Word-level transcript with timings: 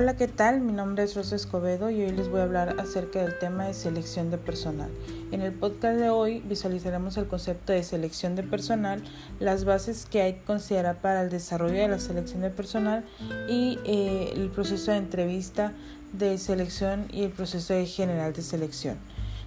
Hola, 0.00 0.14
¿qué 0.14 0.28
tal? 0.28 0.60
Mi 0.60 0.70
nombre 0.70 1.02
es 1.02 1.16
Rosa 1.16 1.34
Escobedo 1.34 1.90
y 1.90 2.00
hoy 2.02 2.12
les 2.12 2.28
voy 2.28 2.38
a 2.38 2.44
hablar 2.44 2.76
acerca 2.78 3.20
del 3.20 3.36
tema 3.36 3.66
de 3.66 3.74
selección 3.74 4.30
de 4.30 4.38
personal. 4.38 4.88
En 5.32 5.42
el 5.42 5.52
podcast 5.52 5.98
de 5.98 6.08
hoy 6.08 6.38
visualizaremos 6.48 7.16
el 7.16 7.26
concepto 7.26 7.72
de 7.72 7.82
selección 7.82 8.36
de 8.36 8.44
personal, 8.44 9.02
las 9.40 9.64
bases 9.64 10.06
que 10.06 10.22
hay 10.22 10.34
que 10.34 10.44
considerar 10.44 11.00
para 11.00 11.22
el 11.22 11.30
desarrollo 11.30 11.80
de 11.80 11.88
la 11.88 11.98
selección 11.98 12.42
de 12.42 12.50
personal 12.50 13.04
y 13.48 13.80
eh, 13.84 14.34
el 14.36 14.50
proceso 14.50 14.92
de 14.92 14.98
entrevista 14.98 15.72
de 16.12 16.38
selección 16.38 17.08
y 17.12 17.24
el 17.24 17.30
proceso 17.30 17.74
general 17.84 18.32
de 18.32 18.42
selección. 18.42 18.98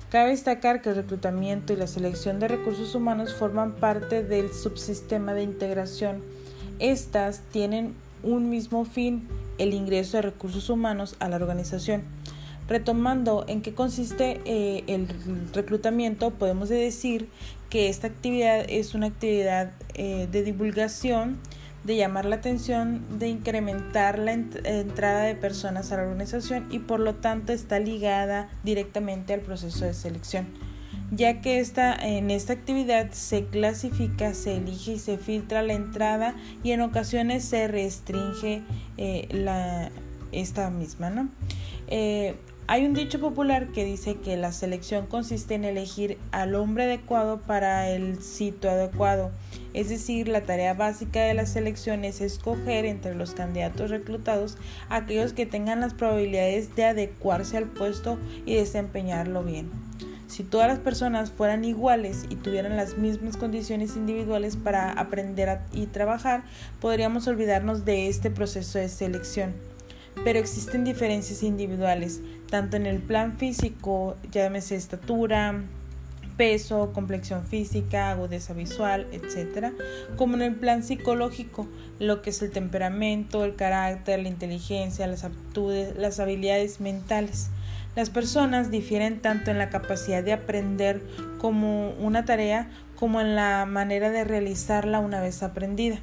Cabe 0.10 0.32
destacar 0.32 0.82
que 0.82 0.89
el 0.89 0.96
reclutamiento 0.96 1.71
y 1.71 1.78
la 1.78 1.88
selección 1.88 2.39
de 2.42 2.50
recursos 2.50 2.93
humanos 2.93 3.33
forman 3.33 3.71
parte 3.71 4.21
del 4.21 4.52
subsistema 4.52 5.33
de 5.33 5.43
integración. 5.43 6.21
Estas 6.79 7.39
tienen 7.54 7.96
un 8.21 8.50
mismo 8.50 8.83
fin, 8.83 9.29
el 9.57 9.73
ingreso 9.73 10.18
de 10.18 10.23
recursos 10.23 10.69
humanos 10.69 11.15
a 11.19 11.29
la 11.29 11.36
organización. 11.37 12.04
Retomando 12.68 13.46
en 13.47 13.61
qué 13.61 13.73
consiste 13.73 14.42
eh, 14.46 14.83
el 14.87 15.07
reclutamiento, 15.54 16.32
podemos 16.32 16.69
decir 16.69 17.29
que 17.69 17.89
esta 17.89 18.07
actividad 18.07 18.65
es 18.69 18.93
una 18.93 19.07
actividad 19.07 19.73
eh, 19.93 20.28
de 20.32 20.43
divulgación, 20.43 21.39
de 21.83 21.97
llamar 21.97 22.25
la 22.25 22.36
atención, 22.37 23.04
de 23.18 23.28
incrementar 23.28 24.19
la 24.19 24.33
entrada 24.33 25.23
de 25.23 25.36
personas 25.36 25.92
a 25.92 25.97
la 25.97 26.04
organización 26.04 26.68
y 26.70 26.79
por 26.79 27.00
lo 27.00 27.15
tanto 27.15 27.54
está 27.54 27.79
ligada 27.79 28.50
directamente 28.64 29.33
al 29.33 29.42
proceso 29.42 29.86
de 29.86 29.93
selección 29.93 30.71
ya 31.11 31.42
que 31.42 31.60
esta, 31.60 31.93
en 31.93 32.31
esta 32.31 32.53
actividad 32.53 33.11
se 33.11 33.45
clasifica, 33.45 34.33
se 34.33 34.58
elige 34.58 34.94
y 34.94 35.00
se 35.00 35.17
filtra 35.17 35.61
la 35.61 35.73
entrada 35.73 36.36
y 36.64 36.72
en 36.72 36.81
ocasiones 36.81 37.44
se 37.44 37.67
restringe 37.67 38.64
eh, 38.98 39.28
la, 39.32 39.92
esta 40.32 40.70
misma. 40.70 41.09
¿no? 41.09 41.30
Eh, 41.88 42.36
hay 42.67 42.86
un 42.86 42.94
dicho 42.94 43.20
popular 43.20 43.73
que 43.73 43.84
dice 43.84 44.16
que 44.16 44.38
la 44.38 44.54
selección 44.54 45.06
consiste 45.06 45.56
en 45.56 45.66
elegir 45.66 46.17
al 46.32 46.56
hombre 46.56 46.86
adecuado 46.86 47.42
para 47.42 47.89
el 47.89 48.22
sitio 48.23 48.72
adecuado. 48.72 49.32
Es 49.73 49.89
decir, 49.89 50.30
la 50.30 50.44
tarea 50.44 50.73
básica 50.73 51.22
de 51.22 51.34
la 51.34 51.45
selección 51.45 52.06
es 52.06 52.22
escoger 52.22 52.86
entre 52.86 53.16
los 53.16 53.32
candidatos 53.34 53.89
reclutados 53.89 54.58
aquellos 54.88 55.34
que 55.34 55.45
tengan 55.45 55.82
las 55.82 55.94
probabilidades 55.94 56.73
de 56.76 56.86
adecuarse 56.86 57.58
al 57.58 57.66
puesto 57.66 58.17
y 58.45 58.56
desempeñarlo 58.56 59.44
bien. 59.44 59.91
Si 60.32 60.44
todas 60.44 60.70
las 60.70 60.80
personas 60.80 61.30
fueran 61.30 61.66
iguales 61.66 62.24
y 62.30 62.38
tuvieran 62.38 62.78
las 62.78 62.98
mismas 62.98 63.36
condiciones 63.36 63.98
individuales 63.98 64.56
para 64.56 64.94
aprender 64.94 65.60
y 65.73 65.88
trabajar, 65.88 66.46
podríamos 66.80 67.28
olvidarnos 67.28 67.84
de 67.84 68.08
este 68.08 68.32
proceso 68.32 68.80
de 68.80 68.88
selección. 68.88 69.54
Pero 70.23 70.40
existen 70.40 70.86
diferencias 70.86 71.44
individuales, 71.44 72.22
tanto 72.50 72.78
en 72.78 72.86
el 72.86 73.00
plan 73.00 73.38
físico, 73.38 74.16
llámese 74.32 74.78
estatura, 74.78 75.66
peso, 76.38 76.94
complexión 76.94 77.44
física, 77.44 78.12
agudeza 78.12 78.54
visual, 78.54 79.08
etc., 79.12 79.73
como 80.16 80.36
en 80.36 80.44
el 80.44 80.56
plan 80.56 80.82
psicológico, 80.82 81.68
lo 82.00 82.22
que 82.22 82.30
es 82.30 82.42
el 82.42 82.52
temperamento, 82.52 83.44
el 83.44 83.58
carácter, 83.58 84.22
la 84.22 84.30
inteligencia, 84.30 85.08
las 85.08 85.26
aptitudes, 85.26 85.98
las 85.98 86.22
habilidades 86.22 86.80
mentales. 86.80 87.50
Las 87.95 88.09
personas 88.09 88.72
difieren 88.72 89.20
tanto 89.20 89.52
en 89.52 89.58
la 89.58 89.70
capacidad 89.70 90.23
de 90.23 90.34
aprender 90.34 91.02
como 91.39 91.89
una 91.92 92.23
tarea 92.23 92.70
como 92.95 93.20
en 93.20 93.36
la 93.36 93.66
manera 93.66 94.11
de 94.11 94.23
realizarla 94.23 95.00
una 95.00 95.20
vez 95.20 95.44
aprendida. 95.44 96.00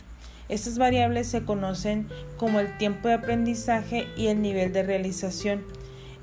Estas 0.49 0.79
variables 0.79 1.29
se 1.29 1.45
conocen 1.45 2.09
como 2.37 2.61
el 2.61 2.77
tiempo 2.77 3.09
de 3.09 3.15
aprendizaje 3.15 4.07
y 4.17 4.27
el 4.27 4.43
nivel 4.43 4.73
de 4.73 4.83
realización. 4.83 5.63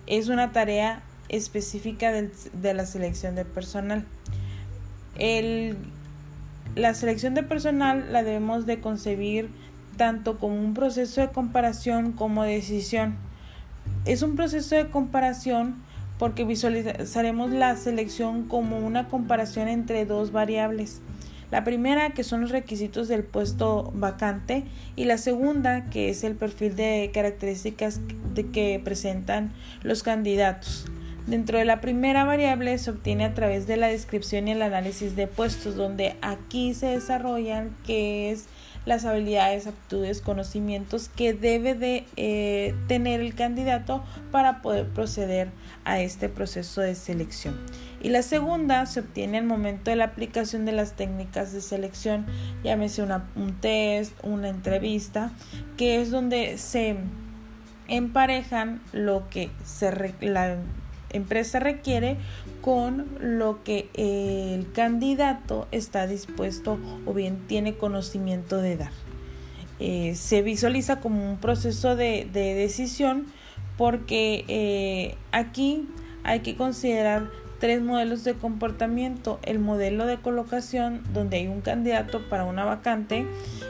Es 0.05 0.29
una 0.29 0.51
tarea 0.51 1.01
específica 1.29 2.11
de 2.11 2.73
la 2.73 2.85
selección 2.85 3.35
de 3.35 3.45
personal. 3.45 4.05
la 6.75 6.93
selección 6.93 7.33
de 7.33 7.43
personal 7.43 8.11
la 8.11 8.21
debemos 8.23 8.65
de 8.65 8.81
concebir 8.81 9.49
tanto 9.97 10.37
como 10.37 10.59
un 10.59 10.73
proceso 10.73 11.21
de 11.21 11.29
comparación 11.29 12.11
como 12.11 12.43
decisión. 12.43 13.15
Es 14.05 14.21
un 14.21 14.35
proceso 14.35 14.75
de 14.75 14.89
comparación 14.89 15.83
porque 16.19 16.45
visualizaremos 16.45 17.49
la 17.49 17.75
selección 17.75 18.43
como 18.47 18.77
una 18.77 19.07
comparación 19.07 19.67
entre 19.67 20.05
dos 20.05 20.31
variables. 20.31 21.01
La 21.51 21.63
primera, 21.63 22.11
que 22.11 22.23
son 22.23 22.41
los 22.41 22.51
requisitos 22.51 23.07
del 23.07 23.23
puesto 23.23 23.91
vacante, 23.95 24.63
y 24.95 25.05
la 25.05 25.17
segunda, 25.17 25.89
que 25.89 26.09
es 26.09 26.23
el 26.23 26.35
perfil 26.35 26.75
de 26.75 27.11
características 27.13 27.99
que 28.53 28.81
presentan 28.83 29.51
los 29.81 30.03
candidatos. 30.03 30.85
Dentro 31.27 31.57
de 31.57 31.65
la 31.65 31.81
primera 31.81 32.23
variable 32.23 32.77
se 32.77 32.91
obtiene 32.91 33.25
a 33.25 33.33
través 33.33 33.65
de 33.65 33.77
la 33.77 33.87
descripción 33.87 34.47
y 34.47 34.51
el 34.51 34.61
análisis 34.61 35.15
de 35.15 35.25
puestos, 35.25 35.75
donde 35.75 36.17
aquí 36.21 36.75
se 36.75 36.85
desarrollan 36.85 37.75
qué 37.83 38.31
es 38.31 38.45
las 38.85 39.05
habilidades, 39.05 39.65
aptitudes, 39.65 40.21
conocimientos 40.21 41.09
que 41.09 41.33
debe 41.33 41.73
de 41.73 42.05
eh, 42.15 42.75
tener 42.87 43.21
el 43.21 43.33
candidato 43.33 44.03
para 44.31 44.61
poder 44.61 44.87
proceder 44.87 45.49
a 45.83 45.99
este 45.99 46.29
proceso 46.29 46.81
de 46.81 46.93
selección. 46.93 47.59
Y 48.03 48.09
la 48.09 48.21
segunda 48.21 48.85
se 48.85 48.99
obtiene 48.99 49.39
al 49.39 49.45
momento 49.45 49.89
de 49.89 49.95
la 49.95 50.05
aplicación 50.05 50.65
de 50.65 50.73
las 50.73 50.93
técnicas 50.93 51.51
de 51.53 51.61
selección, 51.61 52.27
llámese 52.63 53.01
una, 53.01 53.27
un 53.35 53.59
test, 53.59 54.13
una 54.21 54.49
entrevista, 54.49 55.31
que 55.75 55.99
es 55.99 56.11
donde 56.11 56.59
se 56.59 56.97
emparejan 57.87 58.79
lo 58.93 59.27
que 59.29 59.49
se 59.63 60.13
la 60.21 60.57
empresa 61.15 61.59
requiere 61.59 62.17
con 62.61 63.07
lo 63.19 63.63
que 63.63 63.89
el 63.95 64.71
candidato 64.71 65.67
está 65.71 66.07
dispuesto 66.07 66.79
o 67.05 67.13
bien 67.13 67.47
tiene 67.47 67.75
conocimiento 67.75 68.57
de 68.57 68.77
dar. 68.77 68.91
Eh, 69.79 70.15
se 70.15 70.41
visualiza 70.41 71.01
como 71.01 71.29
un 71.29 71.37
proceso 71.37 71.95
de, 71.95 72.27
decisión 72.31 73.25
porque 73.77 74.45
eh, 74.47 75.15
aquí 75.31 75.87
hay 76.23 76.39
que 76.39 76.55
considerar 76.55 77.29
tres 77.59 77.81
modelos 77.81 78.23
de 78.23 78.33
comportamiento. 78.35 79.39
El 79.43 79.59
modelo 79.59 80.05
de 80.05 80.17
colocación 80.17 81.01
donde 81.13 81.37
hay 81.37 81.47
un 81.47 81.61
candidato 81.61 82.21
para 82.29 82.45
una 82.45 82.63
vacante. 82.63 83.25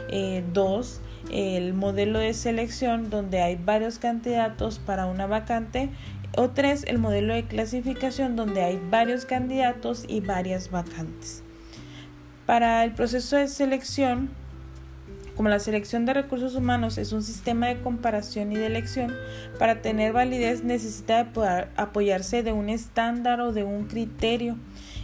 Eh, 0.08 0.44
dos, 0.52 1.00
el 1.30 1.74
modelo 1.74 2.20
de 2.20 2.34
selección 2.34 3.10
donde 3.10 3.42
hay 3.42 3.56
varios 3.56 3.98
candidatos 3.98 4.78
para 4.78 5.06
una 5.06 5.26
vacante 5.26 5.90
o 6.36 6.50
tres, 6.50 6.84
el 6.86 6.98
modelo 6.98 7.34
de 7.34 7.44
clasificación 7.44 8.36
donde 8.36 8.62
hay 8.62 8.80
varios 8.90 9.24
candidatos 9.24 10.04
y 10.06 10.20
varias 10.20 10.70
vacantes. 10.70 11.42
Para 12.46 12.84
el 12.84 12.92
proceso 12.92 13.36
de 13.36 13.48
selección, 13.48 14.30
como 15.36 15.48
la 15.48 15.58
selección 15.58 16.06
de 16.06 16.14
recursos 16.14 16.54
humanos 16.54 16.96
es 16.96 17.12
un 17.12 17.22
sistema 17.22 17.66
de 17.66 17.80
comparación 17.80 18.52
y 18.52 18.56
de 18.56 18.66
elección, 18.66 19.14
para 19.58 19.82
tener 19.82 20.12
validez 20.12 20.64
necesita 20.64 21.30
apoyarse 21.76 22.42
de 22.42 22.52
un 22.52 22.70
estándar 22.70 23.40
o 23.40 23.52
de 23.52 23.64
un 23.64 23.86
criterio. 23.86 24.56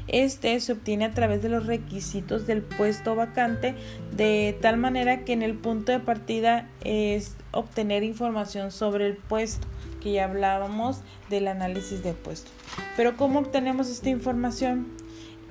Este 0.08 0.58
se 0.60 0.72
obtiene 0.72 1.04
a 1.04 1.12
través 1.12 1.42
de 1.42 1.48
los 1.48 1.66
requisitos 1.66 2.46
del 2.46 2.62
puesto 2.62 3.14
vacante, 3.14 3.74
de 4.16 4.56
tal 4.60 4.76
manera 4.76 5.24
que 5.24 5.32
en 5.32 5.42
el 5.42 5.54
punto 5.54 5.92
de 5.92 6.00
partida 6.00 6.68
es 6.82 7.36
obtener 7.52 8.02
información 8.02 8.70
sobre 8.70 9.06
el 9.06 9.16
puesto 9.16 9.66
que 10.02 10.12
ya 10.12 10.24
hablábamos 10.24 11.00
del 11.30 11.48
análisis 11.48 12.02
de 12.02 12.12
puesto. 12.12 12.50
Pero 12.96 13.16
¿cómo 13.16 13.38
obtenemos 13.38 13.88
esta 13.88 14.10
información? 14.10 14.88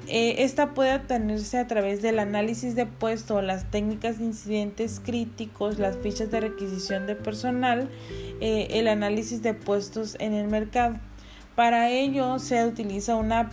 Eh, 0.08 0.44
esta 0.44 0.74
puede 0.74 0.96
obtenerse 0.96 1.60
a 1.60 1.68
través 1.68 2.02
del 2.02 2.20
análisis 2.20 2.76
de 2.76 2.86
puesto, 2.86 3.42
las 3.42 3.70
técnicas 3.70 4.18
de 4.18 4.26
incidentes 4.26 5.00
críticos, 5.04 5.78
las 5.78 5.96
fichas 5.98 6.32
de 6.32 6.42
requisición 6.42 7.06
de 7.06 7.16
personal, 7.16 7.90
eh, 8.42 8.68
el 8.72 8.88
análisis 8.88 9.44
de 9.44 9.54
puestos 9.54 10.18
en 10.20 10.34
el 10.34 10.48
mercado. 10.48 11.00
Para 11.56 11.90
ello 11.90 12.40
se 12.40 12.66
utiliza 12.66 13.16
una 13.16 13.52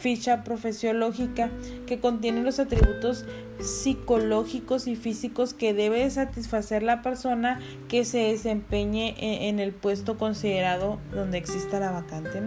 ficha 0.00 0.44
profesiológica 0.44 1.50
que 1.86 2.00
contiene 2.00 2.42
los 2.42 2.58
atributos 2.58 3.26
psicológicos 3.60 4.86
y 4.86 4.96
físicos 4.96 5.52
que 5.52 5.74
debe 5.74 6.08
satisfacer 6.10 6.82
la 6.82 7.02
persona 7.02 7.60
que 7.88 8.04
se 8.04 8.18
desempeñe 8.18 9.14
e-, 9.18 9.48
en 9.48 9.60
el 9.60 9.72
puesto 9.72 10.16
considerado 10.16 10.98
donde 11.12 11.38
exista 11.38 11.78
la 11.78 11.90
vacante. 11.90 12.40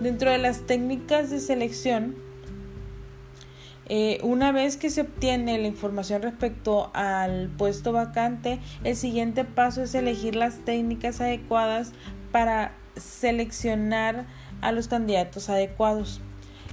Dentro 0.00 0.30
de 0.30 0.38
las 0.38 0.66
técnicas 0.66 1.30
de 1.30 1.40
selección, 1.40 2.16
eh, 3.90 4.18
una 4.22 4.52
vez 4.52 4.76
que 4.76 4.90
se 4.90 5.02
obtiene 5.02 5.58
la 5.58 5.66
información 5.66 6.22
respecto 6.22 6.90
al 6.94 7.48
puesto 7.48 7.92
vacante, 7.92 8.60
el 8.84 8.96
siguiente 8.96 9.44
paso 9.44 9.82
es 9.82 9.94
elegir 9.94 10.36
las 10.36 10.64
técnicas 10.64 11.20
adecuadas 11.20 11.92
para 12.32 12.72
seleccionar 12.96 14.26
a 14.60 14.72
los 14.72 14.88
candidatos 14.88 15.48
adecuados. 15.48 16.20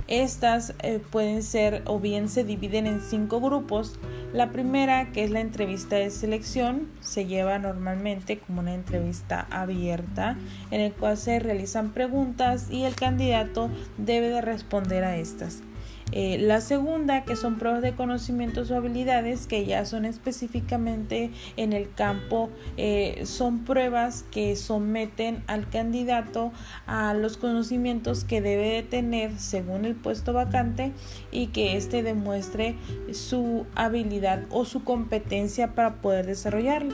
Estas 0.07 0.73
eh, 0.83 0.99
pueden 1.11 1.41
ser 1.43 1.81
o 1.85 1.99
bien 1.99 2.29
se 2.29 2.43
dividen 2.43 2.87
en 2.87 3.01
cinco 3.01 3.39
grupos. 3.39 3.99
La 4.33 4.51
primera, 4.51 5.11
que 5.11 5.23
es 5.23 5.31
la 5.31 5.39
entrevista 5.39 5.95
de 5.95 6.11
selección, 6.11 6.89
se 6.99 7.25
lleva 7.25 7.57
normalmente 7.57 8.39
como 8.39 8.61
una 8.61 8.73
entrevista 8.73 9.47
abierta 9.49 10.37
en 10.71 10.81
el 10.81 10.93
cual 10.93 11.17
se 11.17 11.39
realizan 11.39 11.91
preguntas 11.91 12.67
y 12.69 12.83
el 12.83 12.95
candidato 12.95 13.69
debe 13.97 14.29
de 14.29 14.41
responder 14.41 15.03
a 15.03 15.17
estas. 15.17 15.61
Eh, 16.11 16.37
la 16.39 16.61
segunda, 16.61 17.25
que 17.25 17.35
son 17.35 17.57
pruebas 17.57 17.81
de 17.81 17.93
conocimientos 17.93 18.69
o 18.69 18.75
habilidades, 18.75 19.47
que 19.47 19.65
ya 19.65 19.85
son 19.85 20.05
específicamente 20.05 21.31
en 21.57 21.73
el 21.73 21.91
campo, 21.91 22.49
eh, 22.77 23.23
son 23.25 23.65
pruebas 23.65 24.23
que 24.31 24.55
someten 24.55 25.43
al 25.47 25.69
candidato 25.69 26.51
a 26.85 27.13
los 27.13 27.37
conocimientos 27.37 28.23
que 28.23 28.39
debe 28.39 28.69
de 28.69 28.83
tener 28.83 29.37
según 29.39 29.85
el 29.85 29.95
puesto 29.95 30.31
vacante 30.31 30.93
y 31.31 31.47
que 31.47 31.75
éste 31.75 32.03
demuestre 32.03 32.75
su 33.11 33.65
habilidad 33.75 34.43
o 34.51 34.65
su 34.65 34.83
competencia 34.83 35.73
para 35.73 36.01
poder 36.01 36.27
desarrollarlo 36.27 36.93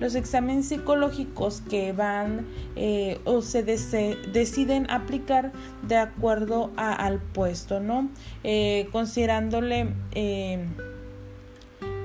los 0.00 0.14
exámenes 0.14 0.68
psicológicos 0.68 1.62
que 1.68 1.92
van 1.92 2.46
eh, 2.76 3.20
o 3.24 3.42
se 3.42 3.62
deciden 3.62 4.90
aplicar 4.90 5.52
de 5.86 5.96
acuerdo 5.96 6.70
al 6.76 7.18
puesto, 7.20 7.80
¿no? 7.80 8.08
Eh, 8.44 8.88
considerándole 8.92 9.88
eh, 10.12 10.66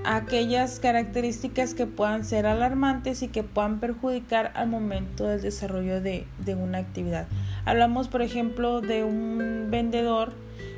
aquellas 0.04 0.80
características 0.80 1.74
que 1.74 1.86
puedan 1.86 2.26
ser 2.26 2.46
alarmantes 2.46 3.22
y 3.22 3.28
que 3.28 3.44
puedan 3.44 3.80
perjudicar 3.80 4.52
al 4.56 4.68
momento 4.68 5.28
del 5.28 5.42
desarrollo 5.42 6.02
de, 6.02 6.26
de 6.44 6.56
una 6.56 6.80
actividad. 6.80 7.28
Hablamos, 7.66 8.08
por 8.08 8.22
ejemplo, 8.22 8.82
de 8.82 9.04
un 9.04 9.68
vendedor 9.70 10.34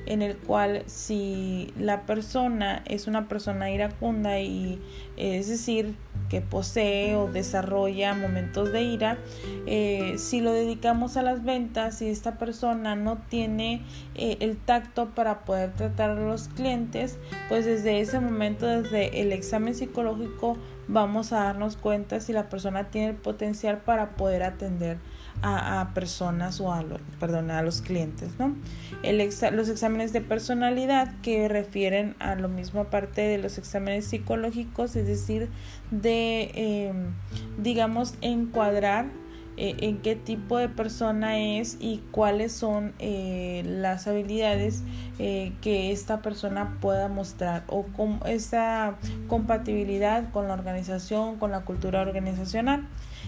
en 0.05 0.21
el 0.21 0.35
cual 0.35 0.83
si 0.85 1.73
la 1.79 2.01
persona 2.01 2.83
es 2.85 3.07
una 3.07 3.27
persona 3.27 3.71
iracunda 3.71 4.39
y 4.39 4.81
es 5.15 5.47
decir 5.47 5.95
posee 6.41 7.15
o 7.15 7.27
desarrolla 7.27 8.13
momentos 8.13 8.71
de 8.71 8.83
ira, 8.83 9.17
eh, 9.65 10.15
si 10.17 10.41
lo 10.41 10.51
dedicamos 10.51 11.17
a 11.17 11.21
las 11.21 11.43
ventas 11.43 12.01
y 12.01 12.09
esta 12.09 12.37
persona 12.37 12.95
no 12.95 13.17
tiene 13.29 13.81
eh, 14.15 14.37
el 14.39 14.57
tacto 14.57 15.09
para 15.09 15.45
poder 15.45 15.73
tratar 15.73 16.11
a 16.11 16.15
los 16.15 16.47
clientes, 16.49 17.17
pues 17.49 17.65
desde 17.65 17.99
ese 17.99 18.19
momento, 18.19 18.65
desde 18.65 19.21
el 19.21 19.31
examen 19.31 19.75
psicológico, 19.75 20.57
vamos 20.87 21.31
a 21.33 21.43
darnos 21.43 21.77
cuenta 21.77 22.19
si 22.19 22.33
la 22.33 22.49
persona 22.49 22.89
tiene 22.89 23.09
el 23.09 23.15
potencial 23.15 23.77
para 23.79 24.11
poder 24.11 24.43
atender 24.43 24.97
a, 25.43 25.91
personas 25.93 26.59
o 26.61 26.71
a, 26.71 26.83
perdón, 27.19 27.51
a 27.51 27.61
los 27.61 27.81
clientes. 27.81 28.31
¿no? 28.39 28.55
El 29.03 29.17
los 29.51 29.69
exámenes 29.69 30.13
de 30.13 30.21
personalidad 30.21 31.13
que 31.21 31.47
refieren 31.47 32.15
a 32.19 32.35
lo 32.35 32.47
mismo 32.47 32.81
aparte 32.81 33.21
de 33.21 33.37
los 33.37 33.57
exámenes 33.57 34.05
psicológicos, 34.05 34.95
es 34.95 35.07
decir, 35.07 35.49
de, 35.91 36.51
em, 36.55 37.13
digamos, 37.57 38.15
encuadrar 38.21 39.05
eh, 39.55 39.75
en 39.81 39.99
qué 39.99 40.15
tipo 40.15 40.57
de 40.57 40.67
persona 40.67 41.37
es 41.37 41.77
y 41.79 42.01
cuáles 42.09 42.51
son 42.53 42.93
eh, 42.97 43.61
las 43.65 44.07
habilidades 44.07 44.83
eh, 45.19 45.53
que 45.61 45.91
esta 45.91 46.23
persona 46.23 46.79
pueda 46.81 47.07
mostrar 47.07 47.63
o 47.67 47.83
con 47.83 48.19
esa 48.25 48.95
compatibilidad 49.27 50.31
con 50.31 50.47
la 50.47 50.55
organización, 50.55 51.37
con 51.37 51.51
la 51.51 51.61
cultura 51.65 52.01
organizacional. 52.01 52.87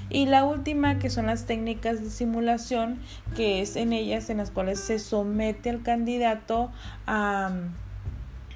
Y 0.10 0.26
la 0.26 0.46
última, 0.46 0.98
que 0.98 1.12
son 1.12 1.28
las 1.28 1.46
técnicas 1.46 2.02
de 2.02 2.10
simulación, 2.10 3.00
que 3.36 3.62
es 3.62 3.76
en 3.76 3.94
ellas 3.94 4.30
en 4.32 4.38
las 4.38 4.50
cuales 4.50 4.80
se 4.80 4.98
somete 4.98 5.70
al 5.70 5.84
candidato 5.84 6.72
a 7.06 7.52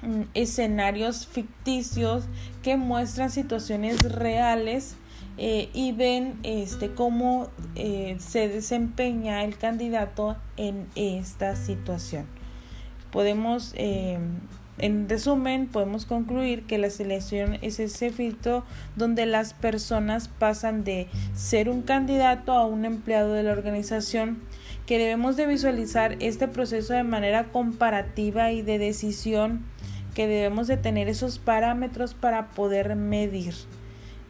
mm, 0.02 0.22
escenarios 0.34 1.28
ficticios 1.28 2.24
que 2.64 2.76
muestran 2.76 3.30
situaciones 3.30 4.02
reales 4.12 4.96
eh, 5.42 5.70
y 5.72 5.92
ven 5.92 6.38
este 6.42 6.90
cómo 6.90 7.48
eh, 7.74 8.16
se 8.18 8.50
desempeña 8.50 9.42
el 9.42 9.56
candidato 9.56 10.36
en 10.58 10.86
esta 10.96 11.56
situación. 11.56 12.26
Podemos 13.10 13.72
eh, 13.74 14.18
en 14.76 15.08
resumen, 15.08 15.66
podemos 15.66 16.04
concluir 16.04 16.64
que 16.66 16.76
la 16.76 16.90
selección 16.90 17.56
es 17.62 17.80
ese 17.80 18.10
filtro 18.10 18.64
donde 18.96 19.24
las 19.24 19.54
personas 19.54 20.28
pasan 20.28 20.84
de 20.84 21.08
ser 21.34 21.70
un 21.70 21.80
candidato 21.80 22.52
a 22.52 22.66
un 22.66 22.84
empleado 22.84 23.32
de 23.32 23.42
la 23.42 23.52
organización, 23.52 24.42
que 24.84 24.98
debemos 24.98 25.38
de 25.38 25.46
visualizar 25.46 26.16
este 26.20 26.48
proceso 26.48 26.92
de 26.92 27.02
manera 27.02 27.44
comparativa 27.44 28.52
y 28.52 28.60
de 28.60 28.78
decisión, 28.78 29.64
que 30.14 30.26
debemos 30.26 30.66
de 30.66 30.76
tener 30.76 31.08
esos 31.08 31.38
parámetros 31.38 32.12
para 32.12 32.50
poder 32.50 32.94
medir. 32.94 33.54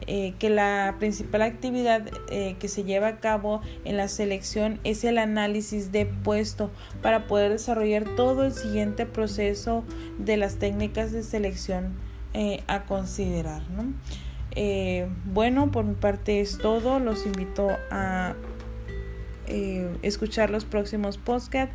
Eh, 0.07 0.35
que 0.39 0.49
la 0.49 0.97
principal 0.99 1.43
actividad 1.43 2.09
eh, 2.31 2.57
que 2.59 2.69
se 2.69 2.85
lleva 2.85 3.09
a 3.09 3.21
cabo 3.21 3.61
en 3.85 3.99
la 3.99 4.09
selección 4.09 4.81
es 4.83 5.05
el 5.05 5.19
análisis 5.19 5.93
de 5.93 6.07
puesto 6.07 6.71
para 7.03 7.27
poder 7.27 7.53
desarrollar 7.53 8.05
todo 8.17 8.45
el 8.45 8.53
siguiente 8.53 9.05
proceso 9.05 9.85
de 10.19 10.39
las 10.39 10.57
técnicas 10.57 11.13
de 11.13 11.23
selección 11.23 11.95
eh, 12.33 12.63
a 12.67 12.85
considerar. 12.85 13.63
bueno, 15.27 15.71
por 15.71 15.85
mi 15.85 15.95
parte 15.95 16.41
es 16.41 16.59
todo. 16.59 16.99
Los 16.99 17.27
invito 17.27 17.69
a 17.91 18.35
escuchar 20.03 20.51
los 20.51 20.65
próximos 20.65 21.19
podcasts 21.19 21.75